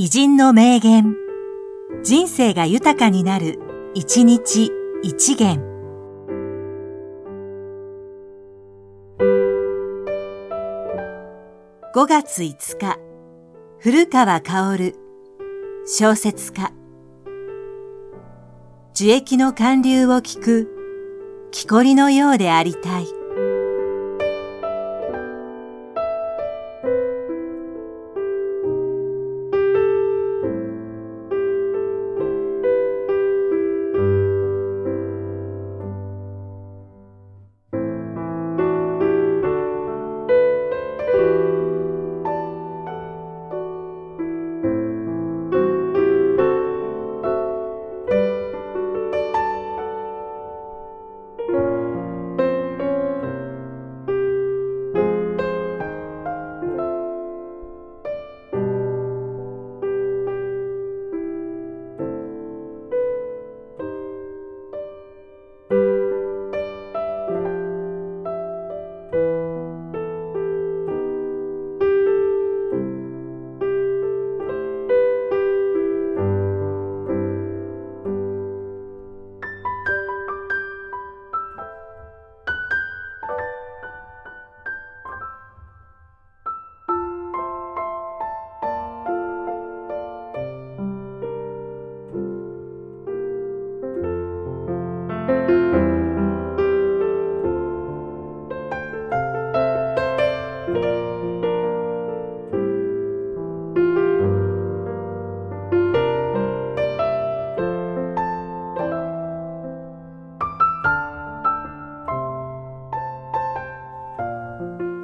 [0.00, 1.16] 偉人の名言。
[2.04, 3.58] 人生が豊かになる、
[3.94, 4.70] 一日
[5.02, 5.60] 一元。
[11.96, 12.96] 5月5日、
[13.80, 14.94] 古川薫、
[15.84, 16.72] 小説家。
[18.94, 20.68] 樹液の寒流を聞く、
[21.50, 23.17] 木こりのようでありたい。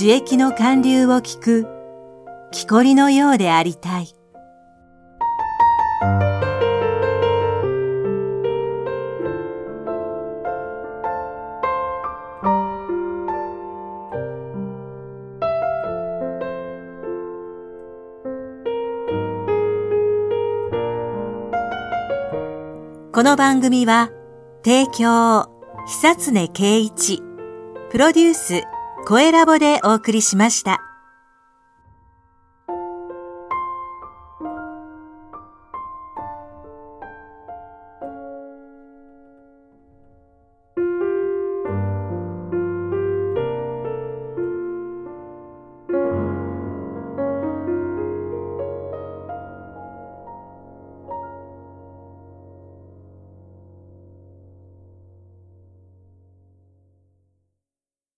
[0.00, 1.66] 樹液の寒流を聞く
[2.52, 4.06] 木こりのようでありたい。
[23.12, 24.12] この番組は、
[24.64, 25.48] 提供、
[25.88, 27.20] 久常圭一、
[27.90, 28.62] プロデュース、
[29.08, 30.87] 声ラボでお送りしました。